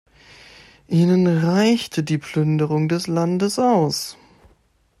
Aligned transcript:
Ihnen 0.87 1.27
reichte 1.27 2.01
die 2.01 2.17
Plünderung 2.17 2.89
des 2.89 3.05
Landes 3.05 3.59
aus. 3.59 4.17